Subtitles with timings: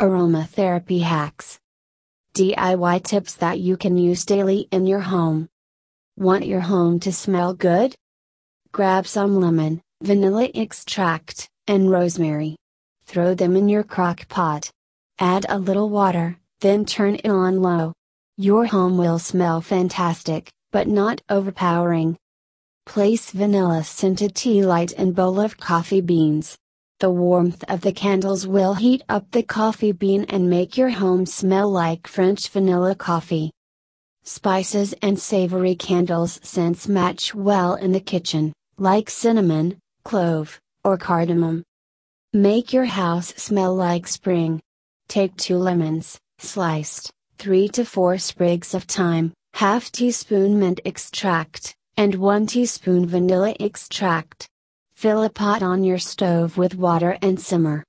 [0.00, 1.58] Aromatherapy hacks.
[2.34, 5.46] DIY tips that you can use daily in your home.
[6.16, 7.94] Want your home to smell good?
[8.72, 12.56] Grab some lemon, vanilla extract, and rosemary.
[13.04, 14.70] Throw them in your crock pot.
[15.18, 17.92] Add a little water, then turn it on low.
[18.38, 22.16] Your home will smell fantastic, but not overpowering.
[22.86, 26.56] Place vanilla scented tea light in bowl of coffee beans.
[27.00, 31.24] The warmth of the candles will heat up the coffee bean and make your home
[31.24, 33.52] smell like French vanilla coffee.
[34.22, 41.64] Spices and savory candles scents match well in the kitchen, like cinnamon, clove, or cardamom.
[42.34, 44.60] Make your house smell like spring.
[45.08, 52.14] Take two lemons, sliced, 3 to 4 sprigs of thyme, half teaspoon mint extract, and
[52.14, 54.46] 1 teaspoon vanilla extract.
[55.00, 57.82] Fill a pot on your stove with water and simmer.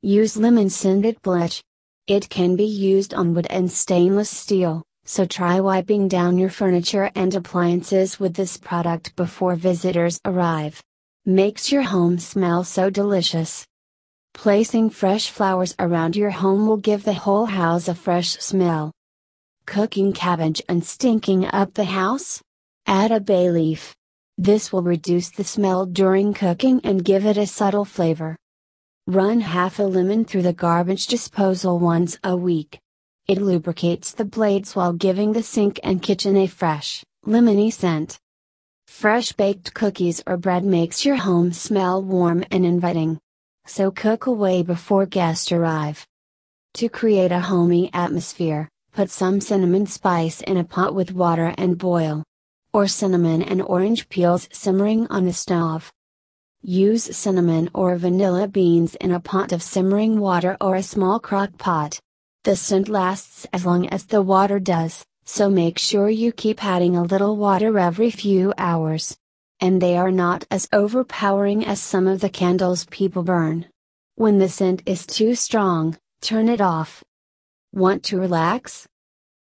[0.00, 1.62] Use lemon scented bleach.
[2.06, 7.10] It can be used on wood and stainless steel, so try wiping down your furniture
[7.14, 10.82] and appliances with this product before visitors arrive.
[11.26, 13.66] Makes your home smell so delicious.
[14.32, 18.90] Placing fresh flowers around your home will give the whole house a fresh smell.
[19.66, 22.40] Cooking cabbage and stinking up the house?
[22.86, 23.97] Add a bay leaf.
[24.40, 28.36] This will reduce the smell during cooking and give it a subtle flavor.
[29.08, 32.78] Run half a lemon through the garbage disposal once a week.
[33.26, 38.20] It lubricates the blades while giving the sink and kitchen a fresh, lemony scent.
[38.86, 43.18] Fresh baked cookies or bread makes your home smell warm and inviting.
[43.66, 46.06] So cook away before guests arrive.
[46.74, 51.76] To create a homey atmosphere, put some cinnamon spice in a pot with water and
[51.76, 52.22] boil
[52.72, 55.92] or cinnamon and orange peels simmering on the stove.
[56.62, 61.56] Use cinnamon or vanilla beans in a pot of simmering water or a small crock
[61.56, 62.00] pot.
[62.44, 66.96] The scent lasts as long as the water does, so make sure you keep adding
[66.96, 69.16] a little water every few hours.
[69.60, 73.66] And they are not as overpowering as some of the candles people burn.
[74.14, 77.04] When the scent is too strong, turn it off.
[77.72, 78.88] Want to relax?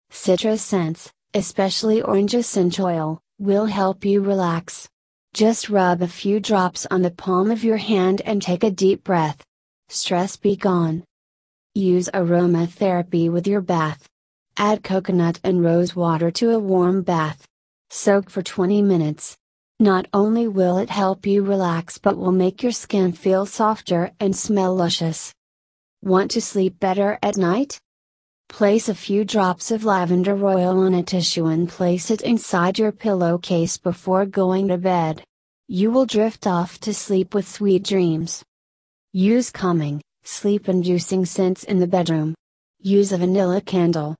[0.10, 4.88] Citrus scents, especially orange essential oil, will help you relax.
[5.34, 9.04] Just rub a few drops on the palm of your hand and take a deep
[9.04, 9.44] breath.
[9.90, 11.04] Stress be gone.
[11.74, 14.08] Use aromatherapy with your bath.
[14.58, 17.48] Add coconut and rose water to a warm bath.
[17.90, 19.38] Soak for 20 minutes.
[19.80, 24.36] Not only will it help you relax but will make your skin feel softer and
[24.36, 25.34] smell luscious.
[26.04, 27.81] Want to sleep better at night?
[28.52, 32.92] Place a few drops of lavender oil on a tissue and place it inside your
[32.92, 35.24] pillowcase before going to bed.
[35.70, 38.44] You will drift off to sleep with sweet dreams.
[39.14, 42.36] Use calming, sleep inducing scents in the bedroom.
[42.82, 44.18] Use a vanilla candle.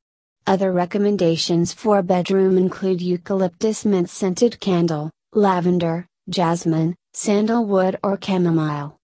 [0.48, 8.98] Other recommendations for a bedroom include eucalyptus mint scented candle, lavender, jasmine, sandalwood or chamomile.